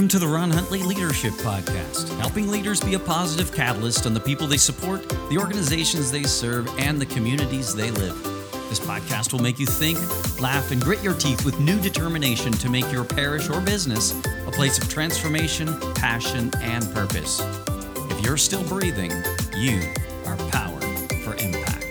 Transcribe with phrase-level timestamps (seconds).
[0.00, 4.20] Welcome to the Ron Huntley Leadership Podcast, helping leaders be a positive catalyst on the
[4.20, 8.16] people they support, the organizations they serve, and the communities they live.
[8.70, 9.98] This podcast will make you think,
[10.40, 14.50] laugh, and grit your teeth with new determination to make your parish or business a
[14.50, 17.42] place of transformation, passion, and purpose.
[18.10, 19.10] If you're still breathing,
[19.54, 19.82] you
[20.24, 20.82] are powered
[21.24, 21.84] for impact.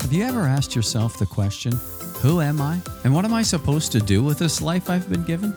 [0.00, 1.78] Have you ever asked yourself the question,
[2.20, 2.80] who am I?
[3.04, 5.54] And what am I supposed to do with this life I've been given?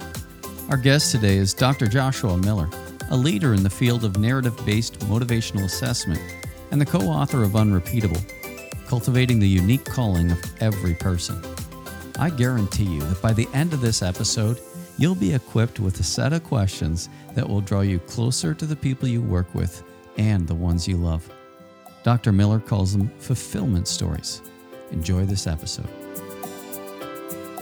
[0.69, 1.87] Our guest today is Dr.
[1.87, 2.69] Joshua Miller,
[3.09, 6.21] a leader in the field of narrative based motivational assessment
[6.71, 8.21] and the co author of Unrepeatable
[8.87, 11.41] Cultivating the Unique Calling of Every Person.
[12.19, 14.59] I guarantee you that by the end of this episode,
[14.97, 18.75] you'll be equipped with a set of questions that will draw you closer to the
[18.75, 19.83] people you work with
[20.17, 21.27] and the ones you love.
[22.03, 22.31] Dr.
[22.31, 24.41] Miller calls them fulfillment stories.
[24.91, 25.89] Enjoy this episode.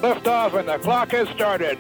[0.01, 1.77] Lift off and the clock has started.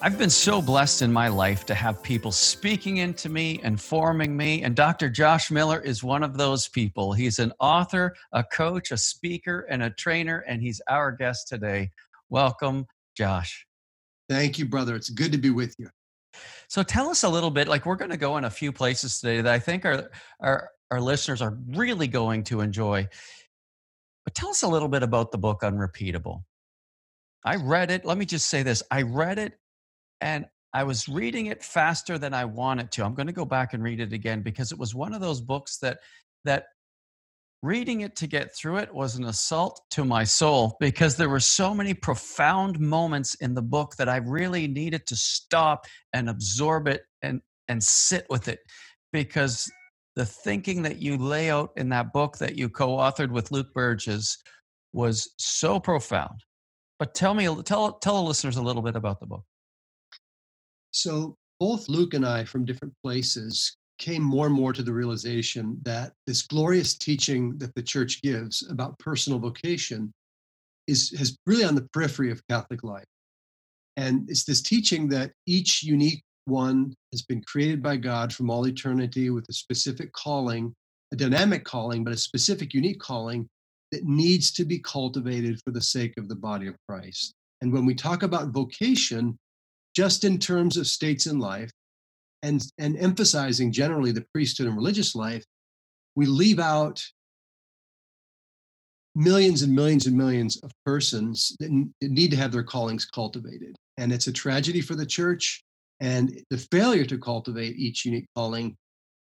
[0.00, 4.62] I've been so blessed in my life to have people speaking into me, informing me,
[4.62, 5.08] and Dr.
[5.08, 7.14] Josh Miller is one of those people.
[7.14, 11.90] He's an author, a coach, a speaker, and a trainer, and he's our guest today.
[12.28, 13.66] Welcome, Josh.
[14.28, 14.94] Thank you, brother.
[14.94, 15.88] It's good to be with you.
[16.68, 19.18] So tell us a little bit, like we're going to go in a few places
[19.20, 23.08] today that I think our, our, our listeners are really going to enjoy.
[24.24, 26.44] But tell us a little bit about the book Unrepeatable.
[27.44, 28.04] I read it.
[28.04, 29.58] Let me just say this I read it
[30.20, 33.04] and I was reading it faster than I wanted to.
[33.04, 35.40] I'm going to go back and read it again because it was one of those
[35.40, 35.98] books that
[36.44, 36.64] that
[37.62, 41.40] reading it to get through it was an assault to my soul because there were
[41.40, 46.88] so many profound moments in the book that I really needed to stop and absorb
[46.88, 48.58] it and and sit with it
[49.12, 49.70] because
[50.16, 54.36] the thinking that you lay out in that book that you co-authored with Luke Burgis
[54.92, 56.40] was so profound.
[56.98, 59.44] But tell me, tell tell the listeners a little bit about the book.
[60.92, 65.78] So both Luke and I, from different places, came more and more to the realization
[65.82, 70.12] that this glorious teaching that the church gives about personal vocation
[70.86, 73.04] is has really on the periphery of Catholic life.
[73.96, 78.66] And it's this teaching that each unique one has been created by God from all
[78.66, 80.74] eternity with a specific calling,
[81.12, 83.48] a dynamic calling, but a specific, unique calling
[83.92, 87.34] that needs to be cultivated for the sake of the body of Christ.
[87.60, 89.38] And when we talk about vocation,
[89.94, 91.70] just in terms of states in life
[92.42, 95.44] and, and emphasizing generally the priesthood and religious life,
[96.16, 97.02] we leave out
[99.14, 101.70] millions and millions and millions of persons that
[102.02, 103.76] need to have their callings cultivated.
[103.96, 105.62] And it's a tragedy for the church.
[106.04, 108.76] And the failure to cultivate each unique calling,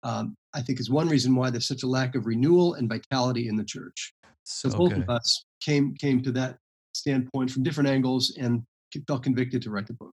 [0.03, 3.47] um, I think, is one reason why there's such a lack of renewal and vitality
[3.47, 4.13] in the church.
[4.44, 5.03] So, so both good.
[5.03, 6.58] of us came came to that
[6.94, 8.62] standpoint from different angles and
[9.08, 10.12] felt convicted to write the book.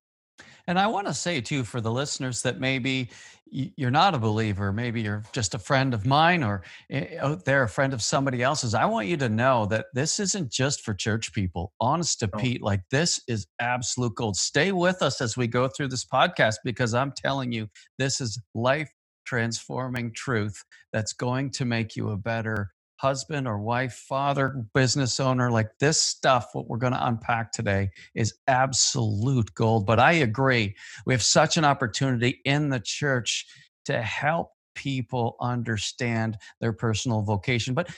[0.67, 3.11] And I want to say too for the listeners that maybe
[3.53, 7.63] you're not a believer, maybe you're just a friend of mine or eh, out there
[7.63, 8.75] a friend of somebody else's.
[8.75, 11.73] I want you to know that this isn't just for church people.
[11.79, 14.37] Honest to Pete, like this is absolute gold.
[14.37, 17.69] Stay with us as we go through this podcast because I'm telling you,
[17.99, 18.91] this is life
[19.27, 22.73] transforming truth that's going to make you a better
[23.03, 27.91] husband or wife, father, business owner, like this stuff, what we're going to unpack today
[28.15, 29.85] is absolute gold.
[29.85, 33.45] But I agree, we have such an opportunity in the church
[33.87, 37.75] to help people understand their personal vocation.
[37.75, 37.91] But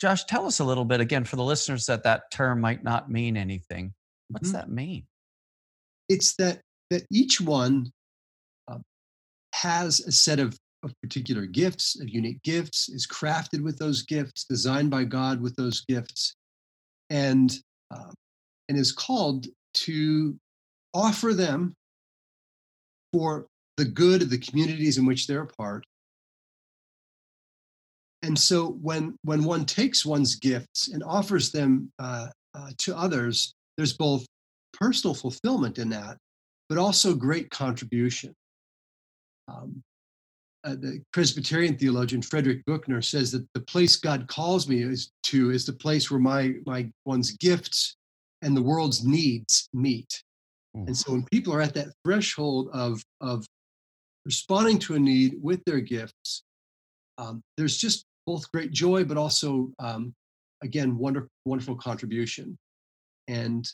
[0.00, 3.08] Josh, tell us a little bit again for the listeners that that term might not
[3.08, 3.94] mean anything.
[4.30, 4.58] What's mm-hmm.
[4.58, 5.06] that mean?
[6.08, 6.60] It's that
[6.90, 7.92] that each one
[8.66, 8.78] uh,
[9.54, 14.44] has a set of of particular gifts, of unique gifts, is crafted with those gifts,
[14.44, 16.34] designed by God with those gifts,
[17.10, 17.56] and
[17.94, 18.12] uh,
[18.68, 20.36] and is called to
[20.94, 21.74] offer them
[23.12, 25.84] for the good of the communities in which they're a part.
[28.22, 33.54] And so when when one takes one's gifts and offers them uh, uh, to others,
[33.76, 34.26] there's both
[34.72, 36.18] personal fulfillment in that,
[36.68, 38.34] but also great contribution.
[39.46, 39.82] Um,
[40.64, 45.50] uh, the Presbyterian theologian Frederick Buechner says that the place God calls me is to
[45.50, 47.96] is the place where my my one's gifts
[48.42, 50.22] and the world's needs meet.
[50.76, 50.88] Mm.
[50.88, 53.46] And so when people are at that threshold of of
[54.24, 56.42] responding to a need with their gifts,
[57.18, 60.12] um, there's just both great joy, but also um,
[60.62, 62.56] again wonderful wonderful contribution.
[63.28, 63.70] And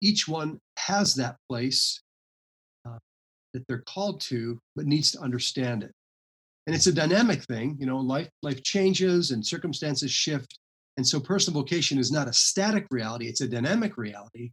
[0.00, 2.00] each one has that place
[2.88, 2.98] uh,
[3.52, 5.92] that they're called to, but needs to understand it
[6.66, 10.58] and it's a dynamic thing you know life life changes and circumstances shift
[10.96, 14.50] And so personal vocation is not a static reality, it's a dynamic reality,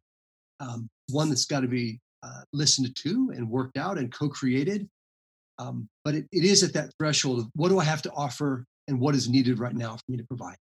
[0.60, 4.88] um, one that's got to be uh, listened to and worked out and co created.
[5.58, 8.66] Um, but it, it is at that threshold of what do I have to offer
[8.88, 10.56] and what is needed right now for me to provide.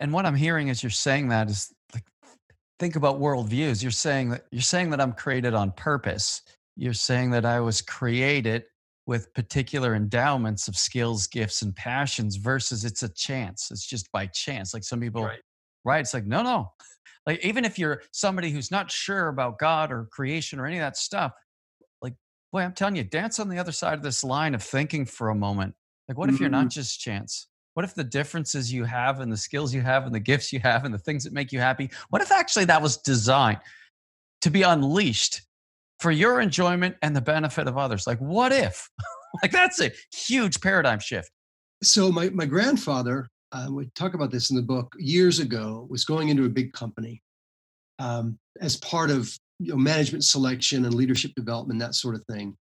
[0.00, 2.04] And what I'm hearing as you're saying that is like,
[2.78, 3.82] think about worldviews.
[3.82, 6.42] You're saying that you're saying that I'm created on purpose.
[6.76, 8.64] You're saying that I was created
[9.08, 13.70] with particular endowments of skills, gifts, and passions versus it's a chance.
[13.70, 14.74] It's just by chance.
[14.74, 15.40] Like some people, right?
[15.82, 16.00] right?
[16.00, 16.72] It's like, no, no.
[17.26, 20.80] Like even if you're somebody who's not sure about God or creation or any of
[20.80, 21.32] that stuff,
[22.00, 22.14] like,
[22.52, 25.28] boy, I'm telling you, dance on the other side of this line of thinking for
[25.28, 25.74] a moment.
[26.08, 26.36] Like, what mm-hmm.
[26.36, 26.68] if you're not mm-hmm.
[26.68, 27.48] just chance?
[27.74, 30.60] What if the differences you have and the skills you have and the gifts you
[30.60, 33.58] have and the things that make you happy, what if actually that was designed
[34.40, 35.42] to be unleashed
[36.00, 38.06] for your enjoyment and the benefit of others?
[38.06, 38.88] Like, what if?
[39.42, 41.30] like, that's a huge paradigm shift.
[41.82, 46.04] So, my, my grandfather, uh, we talk about this in the book, years ago, was
[46.04, 47.22] going into a big company
[47.98, 52.56] um, as part of you know, management selection and leadership development, that sort of thing.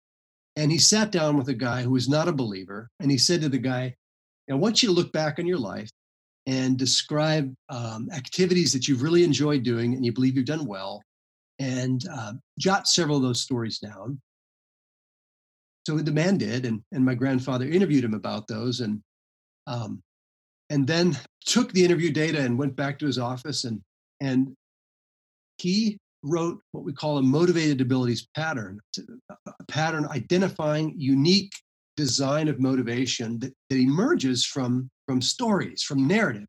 [0.55, 3.41] And he sat down with a guy who was not a believer, and he said
[3.41, 3.93] to the guy,
[4.49, 5.89] I want you to look back on your life
[6.47, 11.03] and describe um, activities that you've really enjoyed doing and you believe you've done well,
[11.59, 14.21] and uh, jot several of those stories down.
[15.87, 19.01] So the man did, and, and my grandfather interviewed him about those, and
[19.67, 20.01] um,
[20.69, 23.81] and then took the interview data and went back to his office, and
[24.19, 24.53] and
[25.57, 31.53] he wrote what we call a motivated abilities pattern, a pattern identifying unique
[31.95, 36.45] design of motivation that, that emerges from, from stories, from narrative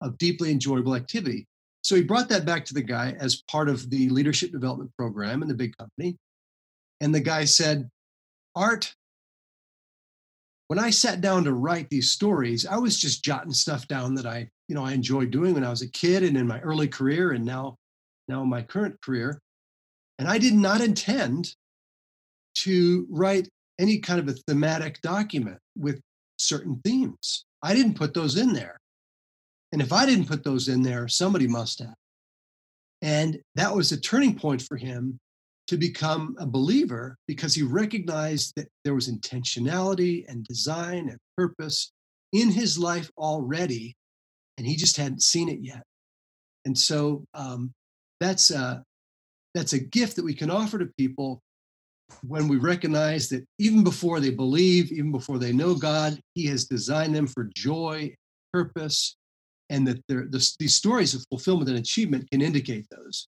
[0.00, 1.46] of deeply enjoyable activity.
[1.84, 5.42] So he brought that back to the guy as part of the leadership development program
[5.42, 6.16] in the big company.
[7.02, 7.90] And the guy said,
[8.56, 8.94] Art,
[10.68, 14.24] when I sat down to write these stories, I was just jotting stuff down that
[14.24, 16.88] I, you know, I enjoyed doing when I was a kid and in my early
[16.88, 17.76] career and now,
[18.28, 19.38] now in my current career.
[20.18, 21.54] And I did not intend
[22.60, 23.46] to write
[23.78, 26.00] any kind of a thematic document with
[26.38, 27.44] certain themes.
[27.62, 28.78] I didn't put those in there.
[29.74, 31.96] And if I didn't put those in there, somebody must have.
[33.02, 35.18] And that was a turning point for him
[35.66, 41.90] to become a believer because he recognized that there was intentionality and design and purpose
[42.32, 43.96] in his life already,
[44.58, 45.82] and he just hadn't seen it yet.
[46.64, 47.72] And so um,
[48.20, 48.84] that's a,
[49.56, 51.40] that's a gift that we can offer to people
[52.22, 56.66] when we recognize that even before they believe, even before they know God, He has
[56.66, 58.14] designed them for joy,
[58.52, 59.16] purpose,
[59.70, 63.28] and that the, these stories of fulfillment and achievement can indicate those.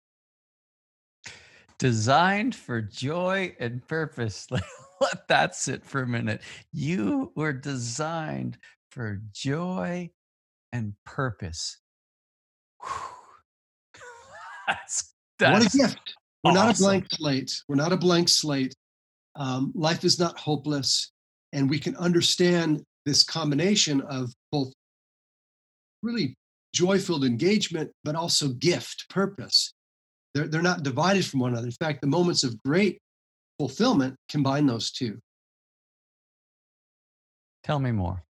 [1.77, 4.47] Designed for joy and purpose.
[5.01, 6.41] Let that sit for a minute.
[6.73, 8.57] You were designed
[8.91, 10.09] for joy
[10.73, 11.77] and purpose.
[14.67, 16.15] that's, that's what a gift.
[16.43, 16.65] We're awesome.
[16.65, 17.63] not a blank slate.
[17.67, 18.75] We're not a blank slate.
[19.35, 21.11] Um, life is not hopeless.
[21.53, 24.33] And we can understand this combination of
[26.01, 26.35] really
[26.73, 29.73] joy filled engagement, but also gift, purpose.
[30.33, 31.67] They're, they're not divided from one another.
[31.67, 32.99] In fact, the moments of great
[33.57, 35.19] fulfillment combine those two.
[37.63, 38.23] Tell me more.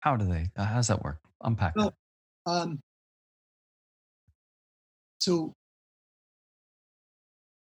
[0.00, 1.18] How do they, how does that work?
[1.42, 1.94] Unpack well,
[2.46, 2.52] that.
[2.52, 2.80] Um,
[5.20, 5.54] so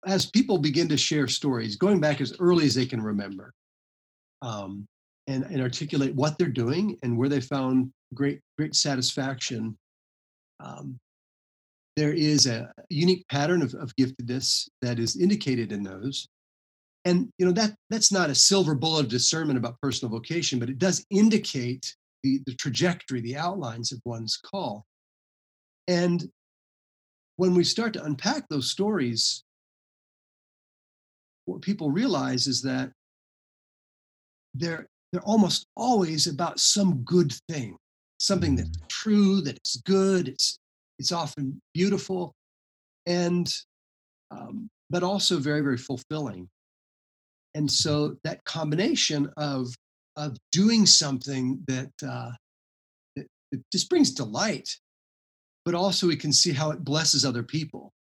[0.06, 3.54] as people begin to share stories, going back as early as they can remember,
[4.42, 4.86] um,
[5.28, 9.78] and, and articulate what they're doing and where they found great great satisfaction,
[10.60, 11.00] um,
[11.96, 16.28] there is a unique pattern of, of giftedness that is indicated in those.
[17.06, 20.70] And you know that that's not a silver bullet of discernment about personal vocation, but
[20.70, 24.86] it does indicate the, the trajectory, the outlines of one's call.
[25.88, 26.28] And
[27.38, 29.44] when we start to unpack those stories,
[31.46, 32.92] what people realize is that
[34.56, 37.78] they're they're almost always about some good thing,
[38.20, 38.88] something that's mm.
[38.90, 40.60] true, that's good, it's
[41.00, 42.34] it's often beautiful,
[43.06, 43.50] and
[44.30, 46.50] um, but also very very fulfilling.
[47.54, 49.74] And so that combination of
[50.18, 52.32] of doing something that, uh,
[53.16, 54.70] that, that just brings delight,
[55.64, 57.94] but also we can see how it blesses other people.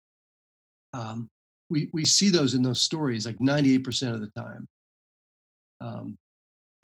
[0.93, 1.29] Um,
[1.71, 4.67] we we see those in those stories like 98% of the time
[5.81, 6.17] um,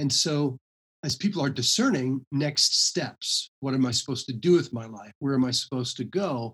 [0.01, 0.57] and so
[1.05, 5.13] as people are discerning next steps what am i supposed to do with my life
[5.21, 6.53] where am i supposed to go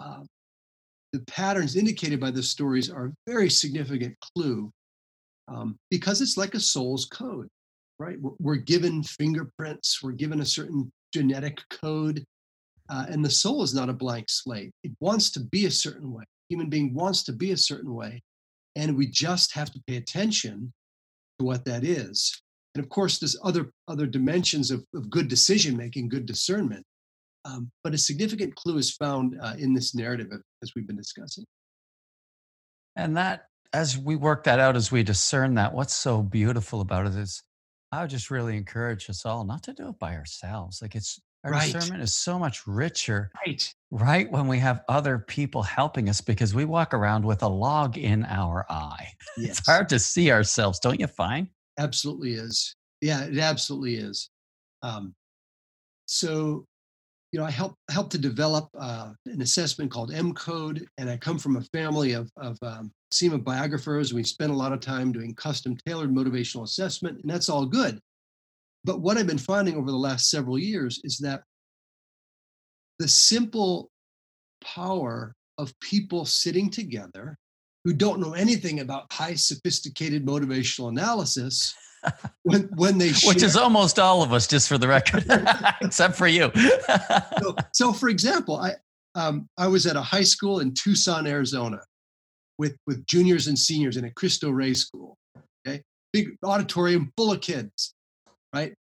[0.00, 0.20] uh,
[1.12, 4.70] the patterns indicated by the stories are a very significant clue
[5.48, 7.48] um, because it's like a soul's code
[7.98, 12.24] right we're, we're given fingerprints we're given a certain genetic code.
[12.90, 14.72] Uh, and the soul is not a blank slate.
[14.82, 16.24] It wants to be a certain way.
[16.48, 18.22] Human being wants to be a certain way.
[18.76, 20.72] And we just have to pay attention
[21.38, 22.40] to what that is.
[22.74, 26.84] And of course, there's other other dimensions of, of good decision making, good discernment.
[27.44, 30.28] Um, but a significant clue is found uh, in this narrative
[30.62, 31.44] as we've been discussing.
[32.96, 37.06] And that, as we work that out, as we discern that, what's so beautiful about
[37.06, 37.42] it is
[37.92, 40.82] I would just really encourage us all not to do it by ourselves.
[40.82, 41.72] Like it's our Right.
[41.72, 43.72] discernment is so much richer, Right.
[43.90, 44.30] right?
[44.30, 48.24] When we have other people helping us because we walk around with a log in
[48.24, 49.08] our eye.
[49.38, 49.58] Yes.
[49.60, 51.48] It's hard to see ourselves, don't you find?
[51.78, 52.74] Absolutely is.
[53.00, 54.30] Yeah, it absolutely is.
[54.82, 55.14] Um,
[56.06, 56.64] so,
[57.32, 61.16] you know, I help help to develop uh, an assessment called M Code, and I
[61.16, 64.12] come from a family of of um, SIMA biographers.
[64.12, 68.00] We spent a lot of time doing custom tailored motivational assessment, and that's all good.
[68.84, 71.42] But what I've been finding over the last several years is that
[72.98, 73.90] the simple
[74.62, 77.36] power of people sitting together
[77.88, 81.74] who don't know anything about high sophisticated motivational analysis
[82.42, 85.24] when when they Which is almost all of us, just for the record,
[85.80, 86.52] except for you.
[87.40, 88.72] so, so for example i
[89.14, 91.80] um, i was at a high school in tucson arizona
[92.58, 95.16] with with juniors and seniors in a cristo rey school
[95.66, 95.80] okay
[96.12, 97.94] big auditorium full of kids
[98.54, 98.74] right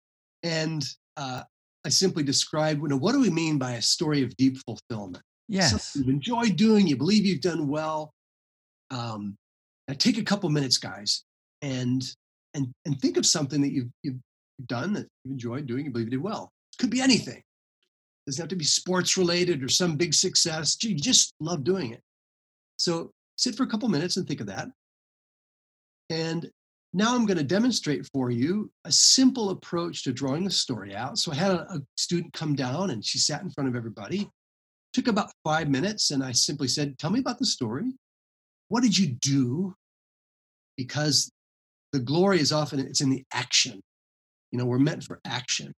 [0.42, 0.82] and
[1.18, 1.42] uh,
[1.84, 5.22] i simply described you know what do we mean by a story of deep fulfillment
[5.48, 5.70] yes.
[5.70, 8.12] something you've enjoyed doing, you believe you've done well.
[8.90, 9.36] Um,
[9.88, 11.24] now take a couple minutes, guys,
[11.62, 12.02] and
[12.54, 14.20] and and think of something that you've you've
[14.66, 16.50] done that you enjoyed doing, you believe you did well.
[16.78, 17.42] Could be anything.
[18.26, 20.82] Doesn't have to be sports related or some big success.
[20.82, 22.00] You just love doing it.
[22.78, 24.68] So sit for a couple minutes and think of that.
[26.10, 26.50] And
[26.92, 31.18] now I'm going to demonstrate for you a simple approach to drawing the story out.
[31.18, 34.30] So I had a, a student come down and she sat in front of everybody
[34.94, 37.92] took about five minutes and i simply said tell me about the story
[38.74, 39.72] what did you do?
[40.76, 41.30] Because
[41.92, 43.80] the glory is often it's in the action.
[44.50, 45.72] You know we're meant for action.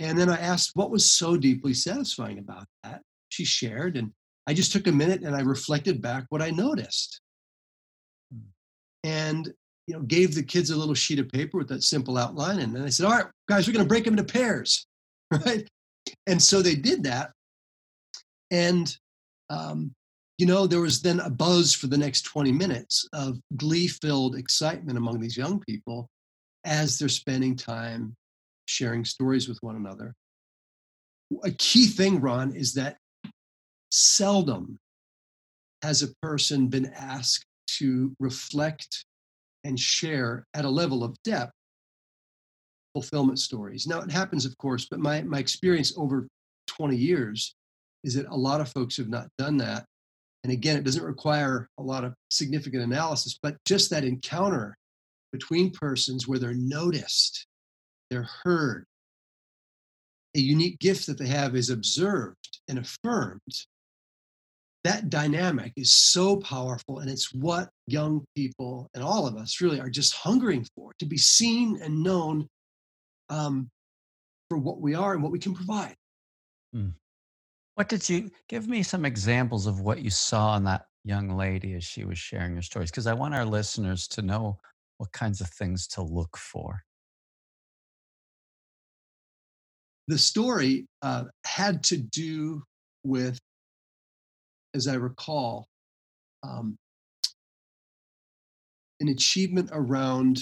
[0.00, 3.02] And then i asked what was so deeply satisfying about that.
[3.28, 4.10] She shared and
[4.48, 7.20] i just took a minute and i reflected back what i noticed.
[9.04, 9.46] And
[9.86, 12.74] you know gave the kids a little sheet of paper with that simple outline and
[12.74, 14.84] then i said all right guys we're going to break them into pairs.
[15.46, 15.64] Right?
[16.26, 17.30] And so they did that.
[18.50, 18.92] And,
[19.48, 19.94] um,
[20.40, 24.36] you know, there was then a buzz for the next 20 minutes of glee filled
[24.36, 26.08] excitement among these young people
[26.64, 28.16] as they're spending time
[28.64, 30.14] sharing stories with one another.
[31.44, 32.96] A key thing, Ron, is that
[33.90, 34.78] seldom
[35.82, 37.44] has a person been asked
[37.78, 39.04] to reflect
[39.64, 41.52] and share at a level of depth
[42.94, 43.86] fulfillment stories.
[43.86, 46.26] Now, it happens, of course, but my, my experience over
[46.66, 47.54] 20 years
[48.04, 49.84] is that a lot of folks have not done that.
[50.42, 54.76] And again, it doesn't require a lot of significant analysis, but just that encounter
[55.32, 57.46] between persons where they're noticed,
[58.10, 58.86] they're heard,
[60.34, 63.40] a unique gift that they have is observed and affirmed.
[64.84, 69.78] That dynamic is so powerful, and it's what young people and all of us really
[69.78, 72.48] are just hungering for to be seen and known
[73.28, 73.68] um,
[74.48, 75.94] for what we are and what we can provide.
[77.80, 81.72] What did you give me some examples of what you saw in that young lady
[81.72, 82.90] as she was sharing her stories?
[82.90, 84.58] Because I want our listeners to know
[84.98, 86.84] what kinds of things to look for.
[90.08, 92.64] the story uh, had to do
[93.02, 93.38] with,
[94.74, 95.66] as I recall,
[96.42, 96.76] um,
[99.00, 100.38] an achievement around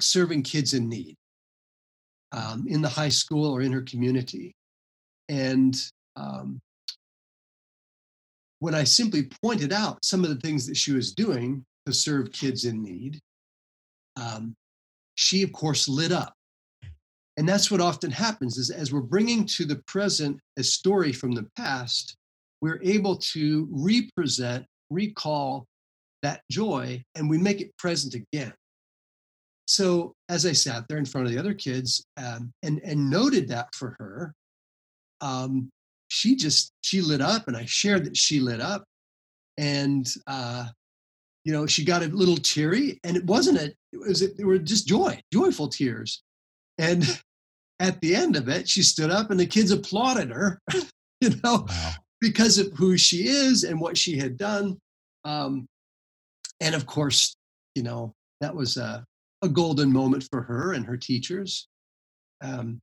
[0.00, 1.16] serving kids in need
[2.32, 4.54] um, in the high school or in her community.
[5.28, 5.76] And
[6.16, 6.60] um,
[8.60, 12.32] when I simply pointed out some of the things that she was doing to serve
[12.32, 13.20] kids in need,
[14.16, 14.54] um,
[15.14, 16.36] she of course lit up
[17.36, 21.32] and that's what often happens is as we're bringing to the present a story from
[21.32, 22.16] the past
[22.60, 25.66] we're able to represent recall
[26.22, 28.52] that joy and we make it present again
[29.66, 33.48] so as i sat there in front of the other kids um, and and noted
[33.48, 34.32] that for her
[35.20, 35.68] um,
[36.08, 38.84] she just she lit up and i shared that she lit up
[39.58, 40.66] and uh,
[41.44, 44.58] you know she got a little teary and it wasn't a it was it were
[44.58, 46.22] just joy joyful tears
[46.78, 47.20] and
[47.80, 50.60] at the end of it she stood up and the kids applauded her
[51.20, 51.92] you know Wow.
[52.20, 54.76] because of who she is and what she had done
[55.24, 55.66] um,
[56.60, 57.36] and of course
[57.74, 59.00] you know that was uh,
[59.42, 61.68] a golden moment for her and her teachers.
[62.42, 62.80] Um,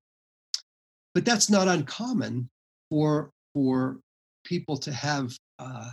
[1.13, 2.49] but that's not uncommon
[2.89, 3.99] for for
[4.45, 5.91] people to have uh,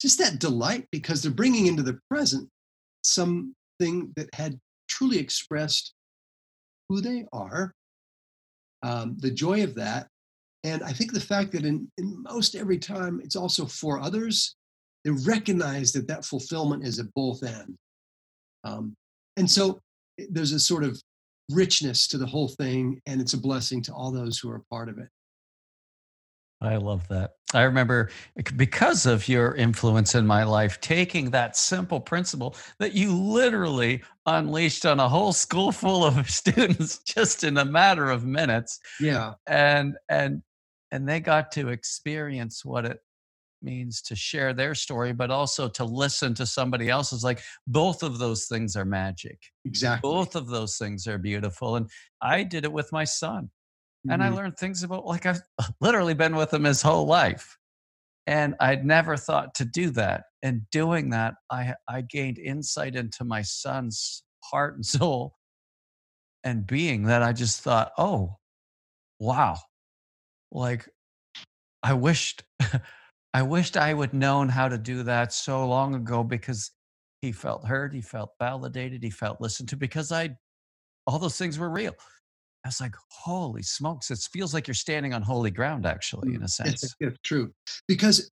[0.00, 2.48] just that delight because they're bringing into the present
[3.02, 5.94] something that had truly expressed
[6.88, 7.72] who they are,
[8.82, 10.08] um, the joy of that.
[10.64, 14.56] And I think the fact that in, in most every time it's also for others,
[15.04, 17.78] they recognize that that fulfillment is at both ends.
[18.64, 18.94] Um,
[19.36, 19.80] and so
[20.30, 21.00] there's a sort of
[21.50, 24.88] richness to the whole thing, and it's a blessing to all those who are part
[24.88, 25.08] of it.
[26.62, 27.32] I love that.
[27.54, 32.92] I remember eh, because of your influence in my life, taking that simple principle that
[32.92, 38.26] you literally unleashed on a whole school full of students just in a matter of
[38.26, 38.78] minutes.
[39.00, 39.34] Yeah.
[39.46, 40.42] And and
[40.92, 42.98] and they got to experience what it
[43.62, 47.24] means to share their story, but also to listen to somebody else's.
[47.24, 49.38] Like both of those things are magic.
[49.64, 50.10] Exactly.
[50.10, 51.76] Both of those things are beautiful.
[51.76, 51.90] And
[52.22, 53.50] I did it with my son
[54.08, 54.36] and I Mhm.
[54.36, 55.42] learned things about like I've
[55.80, 57.58] literally been with him his whole life.
[58.26, 60.24] And I'd never thought to do that.
[60.42, 65.36] And doing that, I I gained insight into my son's heart and soul
[66.44, 68.36] and being that I just thought, oh,
[69.18, 69.58] wow.
[70.52, 70.88] Like
[71.82, 72.44] I wished
[73.32, 76.72] I wished I would known how to do that so long ago because
[77.22, 80.30] he felt heard, he felt validated, he felt listened to because I
[81.06, 81.94] all those things were real.
[82.64, 86.42] I was like, holy smokes, it feels like you're standing on holy ground, actually, in
[86.42, 86.96] Mm, a It's, sense.
[87.00, 87.52] it's true
[87.88, 88.30] because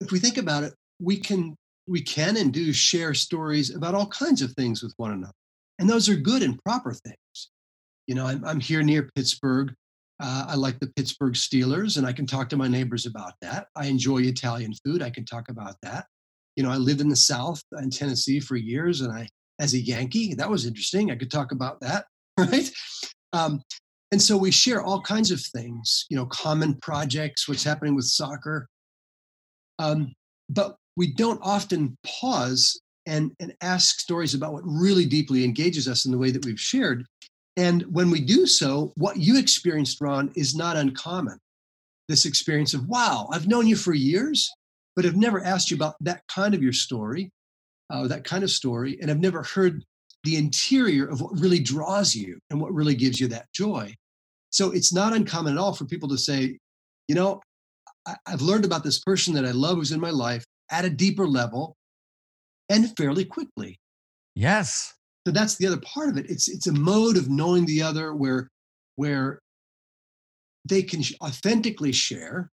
[0.00, 4.06] if we think about it, we can we can and do share stories about all
[4.08, 5.32] kinds of things with one another,
[5.78, 7.50] and those are good and proper things.
[8.06, 9.74] You know, I'm, I'm here near Pittsburgh.
[10.20, 13.68] Uh, I like the Pittsburgh Steelers, and I can talk to my neighbors about that.
[13.76, 15.02] I enjoy Italian food.
[15.02, 16.06] I can talk about that.
[16.56, 19.28] You know, I lived in the South in Tennessee for years, and I,
[19.60, 21.10] as a Yankee, that was interesting.
[21.10, 22.06] I could talk about that,
[22.38, 22.68] right?
[23.32, 23.62] Um,
[24.10, 26.06] and so we share all kinds of things.
[26.10, 28.68] You know, common projects, what's happening with soccer,
[29.78, 30.14] um,
[30.48, 36.04] but we don't often pause and, and ask stories about what really deeply engages us
[36.04, 37.06] in the way that we've shared.
[37.58, 41.40] And when we do so, what you experienced, Ron, is not uncommon.
[42.06, 44.48] This experience of, wow, I've known you for years,
[44.94, 47.30] but I've never asked you about that kind of your story,
[47.90, 49.82] uh, that kind of story, and I've never heard
[50.22, 53.92] the interior of what really draws you and what really gives you that joy.
[54.50, 56.58] So it's not uncommon at all for people to say,
[57.08, 57.40] you know,
[58.06, 60.90] I, I've learned about this person that I love who's in my life at a
[60.90, 61.74] deeper level
[62.68, 63.80] and fairly quickly.
[64.36, 64.94] Yes.
[65.28, 66.30] So that's the other part of it.
[66.30, 68.48] It's it's a mode of knowing the other where
[68.96, 69.40] where
[70.64, 72.50] they can authentically share.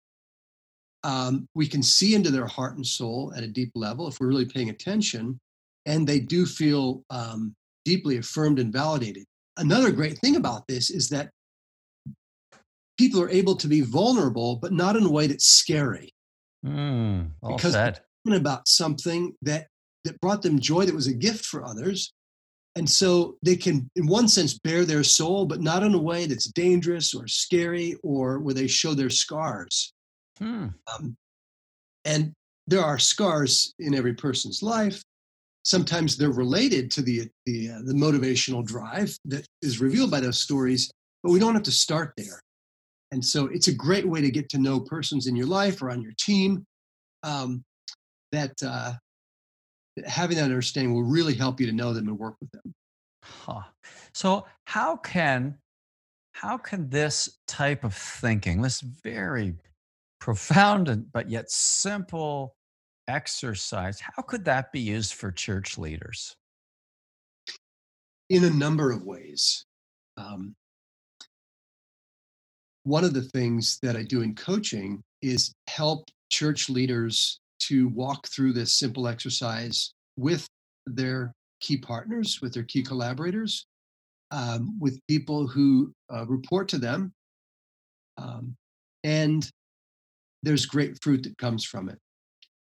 [1.06, 4.28] Um, we can see into their heart and soul at a deep level if we're
[4.28, 5.40] really paying attention,
[5.86, 9.24] and they do feel um, deeply affirmed and validated.
[9.56, 11.30] Another great thing about this is that
[12.98, 16.14] people are able to be vulnerable, but not in a way that's scary.
[16.66, 17.74] Mm, Because-
[18.34, 19.68] about something that
[20.04, 22.12] that brought them joy that was a gift for others
[22.76, 26.26] and so they can in one sense bare their soul but not in a way
[26.26, 29.94] that's dangerous or scary or where they show their scars.
[30.38, 30.68] Hmm.
[30.94, 31.16] um,
[32.04, 32.34] and
[32.68, 35.02] there are scars in every person's life.
[35.64, 40.40] Sometimes they're related to the the, uh, the motivational drive that is revealed by those
[40.40, 40.92] stories
[41.26, 42.40] but we don't have to start there.
[43.12, 45.90] And so it's a great way to get to know persons in your life or
[45.90, 46.64] on your team
[47.24, 47.64] um,
[48.32, 49.00] that uh, that
[50.06, 52.74] having that understanding will really help you to know them and work with them.
[53.24, 53.62] Huh.
[54.14, 55.58] So how can
[56.34, 59.56] how can this type of thinking, this very
[60.20, 62.56] profound and but yet simple
[63.08, 66.36] exercise, how could that be used for church leaders?
[68.30, 69.66] in a number of ways.
[70.18, 70.56] Um,
[72.84, 78.28] one of the things that I do in coaching is help church leaders to walk
[78.28, 80.48] through this simple exercise with
[80.86, 83.66] their key partners, with their key collaborators,
[84.32, 87.12] um, with people who uh, report to them.
[88.18, 88.56] Um,
[89.04, 89.50] and
[90.44, 91.98] there's great fruit that comes from it.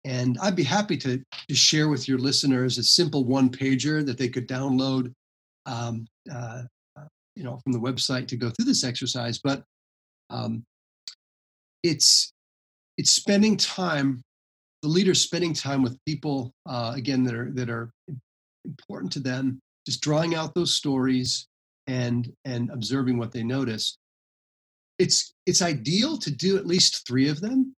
[0.05, 4.17] And I'd be happy to, to share with your listeners a simple one pager that
[4.17, 5.13] they could download
[5.65, 6.63] um, uh,
[7.35, 9.63] you know, from the website to go through this exercise, but
[10.29, 10.63] um,
[11.83, 12.31] it's
[12.97, 14.21] it's spending time,
[14.83, 17.89] the leaders spending time with people uh, again that are that are
[18.65, 21.47] important to them, just drawing out those stories
[21.87, 23.97] and and observing what they notice.
[24.99, 27.73] It's it's ideal to do at least three of them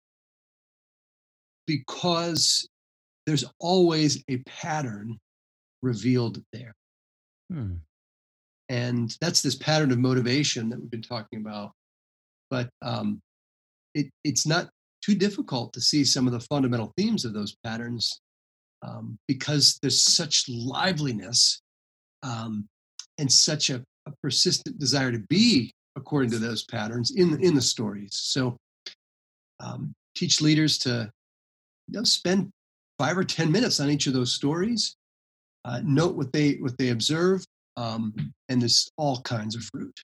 [1.66, 2.66] because
[3.26, 5.20] there's always a pattern
[5.82, 6.74] revealed there.
[7.52, 7.74] Hmm.
[8.70, 11.72] and that's this pattern of motivation that we've been talking about.
[12.50, 13.20] But um,
[13.94, 14.70] it, it's not
[15.04, 18.20] too difficult to see some of the fundamental themes of those patterns
[18.82, 21.60] um, because there's such liveliness
[22.22, 22.66] um,
[23.18, 27.60] and such a, a, persistent desire to be according to those patterns in in the
[27.60, 28.10] stories.
[28.12, 28.56] So
[29.60, 31.10] um, teach leaders to
[31.88, 32.50] you know, spend
[32.98, 34.96] five or ten minutes on each of those stories.
[35.64, 37.44] Uh, note what they what they observe,
[37.76, 38.14] um,
[38.48, 39.94] and there's all kinds of fruit.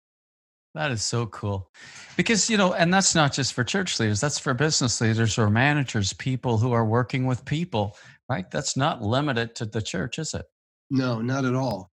[0.75, 1.71] That is so cool.
[2.17, 5.51] Because, you know, and that's not just for church leaders, that's for business leaders or
[5.51, 7.97] managers, people who are working with people,
[8.29, 8.49] right?
[8.51, 10.47] That's not limited to the church, is it?
[10.91, 11.91] No, not at all.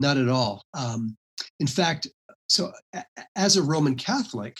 [0.00, 0.64] Not at all.
[0.74, 1.16] Um,
[1.60, 2.08] in fact,
[2.48, 3.04] so a-
[3.36, 4.56] as a Roman Catholic,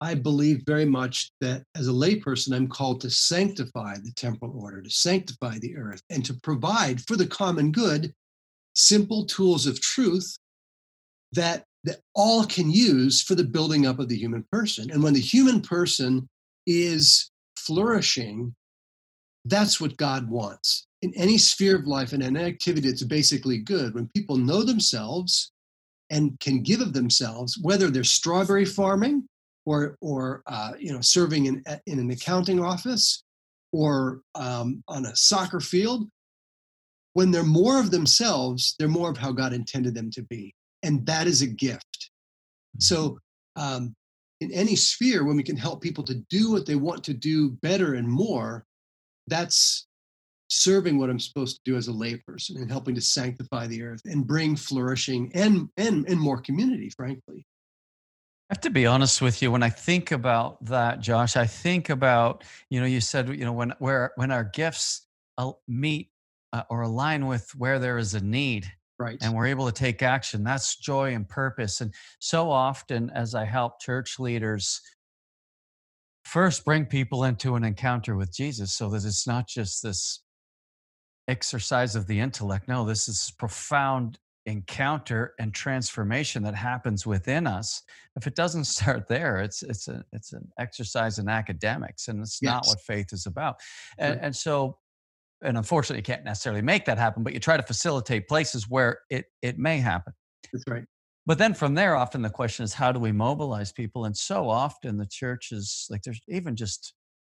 [0.00, 4.82] I believe very much that as a layperson, I'm called to sanctify the temporal order,
[4.82, 8.12] to sanctify the earth, and to provide for the common good
[8.74, 10.36] simple tools of truth
[11.32, 14.90] that that all can use for the building up of the human person.
[14.90, 16.28] And when the human person
[16.66, 18.54] is flourishing,
[19.44, 20.86] that's what God wants.
[21.02, 25.52] In any sphere of life and any activity it's basically good, when people know themselves
[26.10, 29.26] and can give of themselves, whether they're strawberry farming
[29.66, 33.22] or, or uh, you know, serving in, in an accounting office
[33.72, 36.08] or um, on a soccer field,
[37.12, 41.04] when they're more of themselves, they're more of how God intended them to be and
[41.06, 42.10] that is a gift.
[42.78, 43.18] So,
[43.56, 43.94] um,
[44.40, 47.52] in any sphere, when we can help people to do what they want to do
[47.62, 48.66] better and more,
[49.26, 49.86] that's
[50.48, 54.02] serving what I'm supposed to do as a layperson and helping to sanctify the earth
[54.04, 57.46] and bring flourishing and and and more community, frankly.
[58.50, 59.50] I have to be honest with you.
[59.50, 63.52] When I think about that, Josh, I think about you know you said you know
[63.52, 65.06] when where when our gifts
[65.38, 66.10] uh, meet
[66.52, 69.18] uh, or align with where there is a need Right.
[69.20, 70.44] And we're able to take action.
[70.44, 71.80] That's joy and purpose.
[71.80, 74.80] And so often, as I help church leaders
[76.24, 80.22] first bring people into an encounter with Jesus so that it's not just this
[81.28, 82.68] exercise of the intellect.
[82.68, 87.82] No, this is profound encounter and transformation that happens within us
[88.16, 92.40] if it doesn't start there it's it's a it's an exercise in academics and it's
[92.42, 92.52] yes.
[92.52, 93.58] not what faith is about
[93.96, 94.20] and, right.
[94.22, 94.76] and so
[95.44, 99.00] and unfortunately you can't necessarily make that happen but you try to facilitate places where
[99.10, 100.12] it it may happen.
[100.52, 100.84] That's right.
[101.26, 104.04] But then from there often the question is how do we mobilize people?
[104.04, 106.94] And so often the church is like there's even just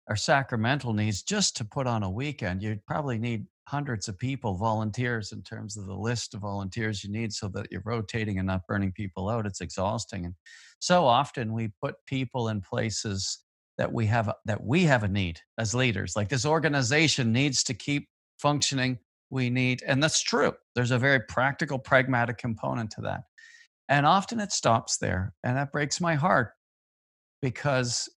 [0.09, 4.55] our sacramental needs just to put on a weekend you probably need hundreds of people
[4.55, 8.47] volunteers in terms of the list of volunteers you need so that you're rotating and
[8.47, 10.25] not burning people out it's exhausting.
[10.25, 10.35] And
[10.79, 13.41] so often we put people in places
[13.79, 16.17] that we have that we have a need as leaders.
[16.17, 18.99] Like this organization needs to keep functioning.
[19.31, 20.53] We need and that's true.
[20.75, 23.23] There's a very practical pragmatic component to that.
[23.89, 26.53] And often it stops there and that breaks my heart
[27.41, 28.09] because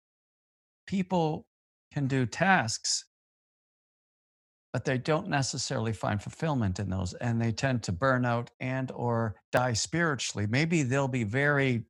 [0.88, 1.46] people
[1.94, 3.06] can do tasks
[4.74, 8.92] but they don't necessarily find fulfillment in those and they tend to burn out and
[8.92, 10.48] or die spiritually.
[10.48, 11.84] Maybe they'll be very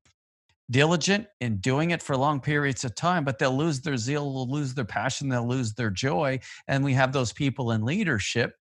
[0.71, 4.51] diligent in doing it for long periods of time, but they'll lose their zeal, they'll
[4.51, 6.39] lose their passion, they'll lose their joy.
[6.67, 8.55] And we have those people in leadership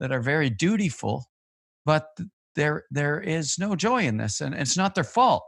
[0.00, 1.26] that are very dutiful,
[1.84, 2.16] but
[2.54, 5.44] there there is no joy in this, and it's not their fault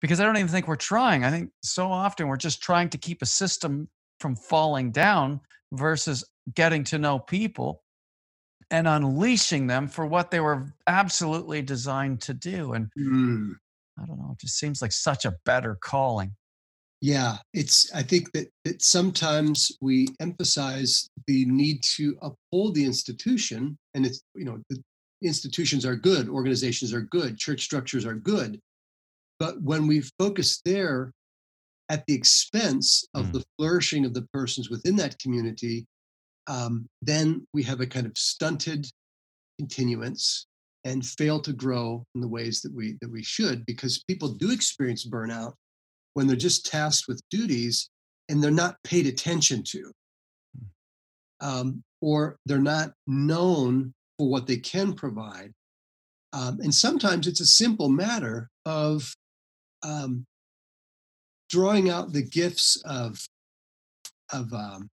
[0.00, 1.24] because I don't even think we're trying.
[1.24, 3.88] I think so often we're just trying to keep a system
[4.20, 5.40] from falling down
[5.72, 7.82] versus getting to know people
[8.70, 12.72] and unleashing them for what they were absolutely designed to do.
[12.72, 13.52] And mm.
[14.00, 14.30] I don't know.
[14.32, 16.32] It just seems like such a better calling.
[17.00, 17.92] Yeah, it's.
[17.94, 24.22] I think that that sometimes we emphasize the need to uphold the institution, and it's
[24.34, 24.82] you know the
[25.22, 28.58] institutions are good, organizations are good, church structures are good,
[29.38, 31.12] but when we focus there
[31.88, 33.32] at the expense of mm.
[33.34, 35.86] the flourishing of the persons within that community,
[36.46, 38.86] um, then we have a kind of stunted
[39.58, 40.46] continuance
[40.86, 44.52] and fail to grow in the ways that we that we should because people do
[44.52, 45.52] experience burnout
[46.14, 47.90] when they're just tasked with duties
[48.28, 49.92] and they're not paid attention to.
[51.40, 55.52] Um, or they're not known for what they can provide.
[56.32, 59.12] Um, and sometimes it's a simple matter of
[59.82, 60.24] um,
[61.50, 63.18] drawing out the gifts of
[64.32, 64.88] of um,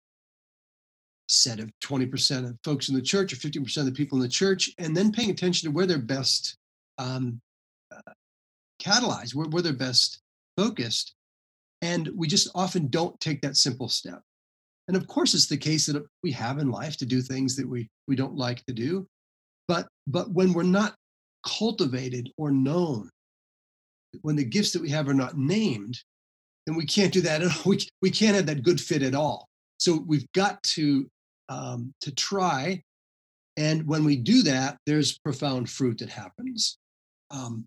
[1.29, 4.29] set of 20% of folks in the church or 50% of the people in the
[4.29, 6.57] church, and then paying attention to where they're best
[6.99, 7.41] um,
[7.95, 8.13] uh,
[8.83, 10.21] catalyzed, where, where they're best
[10.57, 11.15] focused.
[11.83, 14.21] And we just often don't take that simple step.
[14.89, 17.69] And of course, it's the case that we have in life to do things that
[17.69, 19.07] we, we don't like to do.
[19.69, 20.95] But, but when we're not
[21.47, 23.11] cultivated or known,
[24.23, 26.01] when the gifts that we have are not named,
[26.67, 27.43] then we can't do that.
[27.67, 29.47] We, we can't have that good fit at all.
[29.79, 31.09] So we've got to
[31.49, 32.83] um, to try,
[33.57, 36.79] and when we do that, there's profound fruit that happens.
[37.31, 37.67] Um,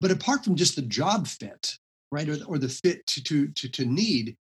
[0.00, 1.76] but apart from just the job fit,
[2.10, 4.36] right, or, or the fit to, to to to need,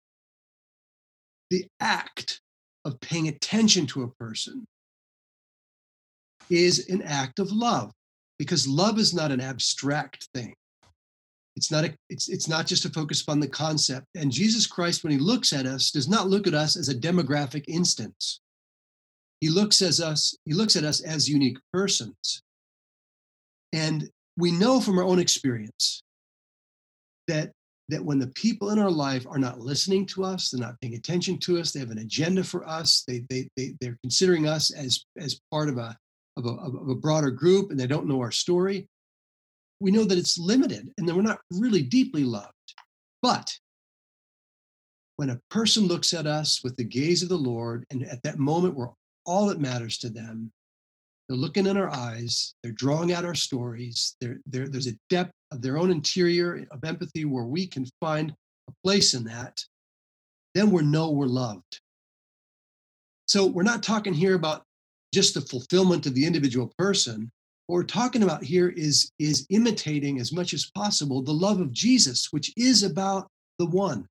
[1.51, 2.41] the act
[2.85, 4.67] of paying attention to a person
[6.51, 7.93] is an act of love
[8.39, 10.55] because love is not an abstract thing
[11.59, 14.07] it's not a, it's it's not just a focus upon the concept.
[14.15, 16.95] And Jesus Christ, when he looks at us, does not look at us as a
[16.95, 18.39] demographic instance.
[19.41, 22.43] He looks as us, he looks at us as unique persons.
[23.73, 26.05] And we know from our own experience
[27.27, 27.51] that
[27.89, 30.95] that when the people in our life are not listening to us, they're not paying
[30.95, 34.71] attention to us, they have an agenda for us, they, they, they, they're considering us
[34.71, 35.97] as, as part of a,
[36.37, 38.87] of, a, of a broader group, and they don't know our story,
[39.81, 42.53] we know that it's limited and that we're not really deeply loved.
[43.23, 43.53] But
[45.17, 48.39] when a person looks at us with the gaze of the Lord, and at that
[48.39, 48.91] moment where
[49.27, 50.53] all that matters to them,
[51.29, 55.33] they're looking in our eyes, they're drawing out our stories, they're, they're, there's a depth
[55.51, 58.33] of their own interior of empathy where we can find
[58.69, 59.63] a place in that,
[60.55, 61.81] then we know we're loved.
[63.27, 64.63] So we're not talking here about
[65.13, 67.31] just the fulfillment of the individual person,
[67.69, 71.71] what we're talking about here is, is imitating as much as possible the love of
[71.71, 73.29] Jesus, which is about
[73.59, 74.09] the one,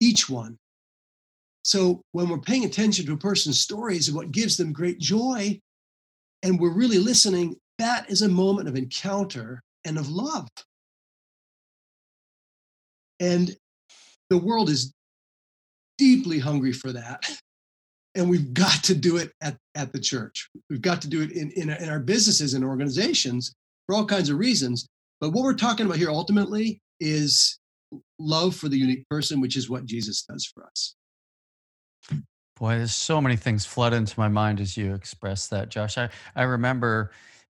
[0.00, 0.58] each one.
[1.62, 5.60] So when we're paying attention to a person's stories of what gives them great joy,
[6.42, 10.48] and we're really listening, that is a moment of encounter and of love.
[13.20, 13.54] And
[14.30, 14.92] the world is
[15.96, 17.22] deeply hungry for that
[18.14, 20.48] and we've got to do it at, at the church.
[20.68, 23.54] We've got to do it in, in, in our businesses and organizations
[23.86, 24.86] for all kinds of reasons.
[25.20, 27.58] But what we're talking about here ultimately is
[28.18, 30.94] love for the unique person, which is what Jesus does for us.
[32.56, 35.98] Boy, there's so many things flood into my mind as you express that, Josh.
[35.98, 37.12] I, I remember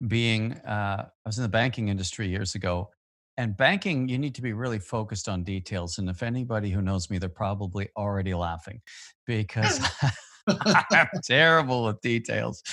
[0.07, 2.89] being, uh, I was in the banking industry years ago,
[3.37, 5.99] and banking, you need to be really focused on details.
[5.99, 8.81] And if anybody who knows me, they're probably already laughing
[9.27, 9.79] because
[10.91, 12.63] I'm terrible with details.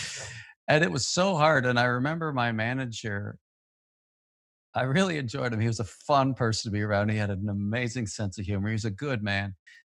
[0.68, 1.66] And it was so hard.
[1.66, 3.36] And I remember my manager,
[4.74, 5.60] I really enjoyed him.
[5.60, 7.10] He was a fun person to be around.
[7.10, 8.68] He had an amazing sense of humor.
[8.68, 9.54] He was a good man.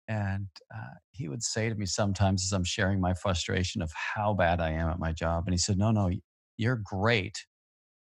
[0.08, 4.34] And uh, he would say to me sometimes as I'm sharing my frustration of how
[4.34, 5.44] bad I am at my job.
[5.46, 6.10] And he said, No, no,
[6.56, 7.44] you're great.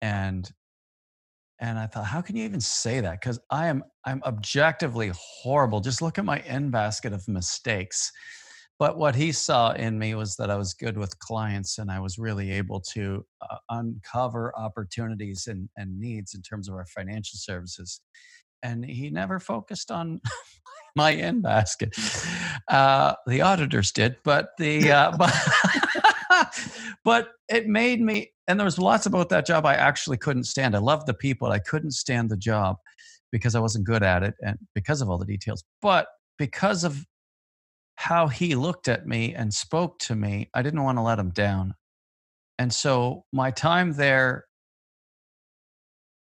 [0.03, 0.51] And
[1.59, 3.21] and I thought, how can you even say that?
[3.21, 5.81] Because I am I'm objectively horrible.
[5.81, 8.13] Just look at my end basket of mistakes
[8.79, 11.99] but what he saw in me was that I was good with clients and I
[11.99, 17.39] was really able to uh, uncover opportunities and, and needs in terms of our financial
[17.39, 18.03] services.
[18.63, 20.21] And he never focused on
[20.97, 21.97] my in basket.
[22.69, 25.35] Uh, the auditors did, but the uh, but,
[27.05, 28.33] but it made me.
[28.47, 30.77] And there was lots about that job I actually couldn't stand.
[30.77, 31.51] I loved the people.
[31.51, 32.77] I couldn't stand the job
[33.33, 35.65] because I wasn't good at it and because of all the details.
[35.83, 36.07] But
[36.39, 37.05] because of
[37.97, 41.31] how he looked at me and spoke to me, I didn't want to let him
[41.31, 41.75] down.
[42.59, 44.45] And so my time there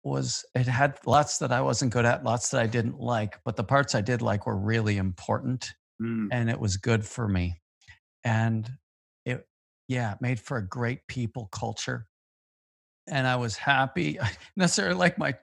[0.04, 3.56] was it had lots that I wasn't good at, lots that I didn't like, but
[3.56, 6.28] the parts I did like were really important mm.
[6.30, 7.60] and it was good for me.
[8.24, 8.70] And
[9.24, 9.46] it
[9.88, 12.06] yeah, it made for a great people culture.
[13.08, 15.34] And I was happy, I necessarily like my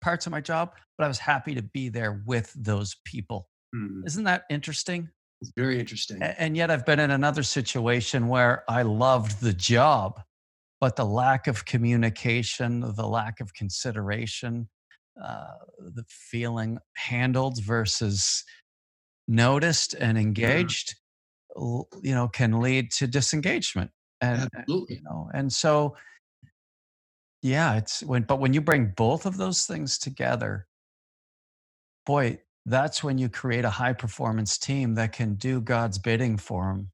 [0.00, 3.48] parts of my job, but I was happy to be there with those people.
[3.74, 4.06] Mm.
[4.06, 5.10] Isn't that interesting?
[5.44, 6.22] It's very interesting.
[6.22, 10.22] And yet, I've been in another situation where I loved the job,
[10.80, 14.70] but the lack of communication, the lack of consideration,
[15.22, 18.42] uh, the feeling handled versus
[19.28, 20.94] noticed and engaged,
[21.54, 21.80] yeah.
[22.02, 23.90] you know, can lead to disengagement.
[24.22, 24.96] And, Absolutely.
[24.96, 25.94] you know, and so,
[27.42, 30.66] yeah, it's when, but when you bring both of those things together,
[32.06, 36.68] boy, that's when you create a high performance team that can do God's bidding for
[36.68, 36.90] them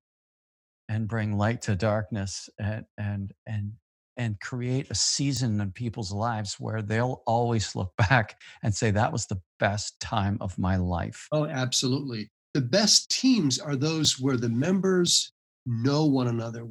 [0.88, 3.72] and bring light to darkness and and and
[4.16, 9.12] and create a season in people's lives where they'll always look back and say that
[9.12, 11.28] was the best time of my life.
[11.32, 12.28] Oh, absolutely.
[12.52, 15.32] The best teams are those where the members
[15.66, 16.66] know one another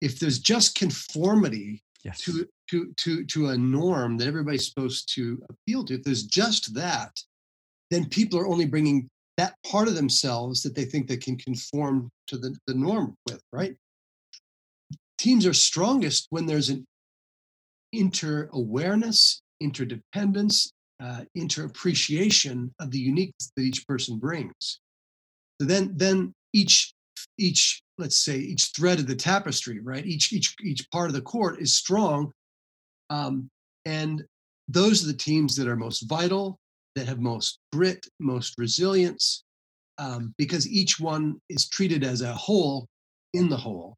[0.00, 2.22] If there's just conformity yes.
[2.22, 6.74] to to to to a norm that everybody's supposed to appeal to, if there's just
[6.74, 7.12] that,
[7.90, 12.08] then people are only bringing that part of themselves that they think they can conform
[12.26, 13.76] to the, the norm with, right?
[15.18, 16.84] Teams are strongest when there's an
[17.92, 20.72] inter awareness, interdependence,
[21.02, 24.80] uh, inter appreciation of the uniqueness that each person brings.
[25.60, 26.92] So then, then each
[27.38, 30.04] each let's say each thread of the tapestry, right?
[30.04, 32.32] Each each each part of the court is strong,
[33.10, 33.48] um,
[33.84, 34.24] and
[34.68, 36.58] those are the teams that are most vital,
[36.96, 39.44] that have most grit, most resilience,
[39.98, 42.86] um, because each one is treated as a whole
[43.34, 43.94] in the whole,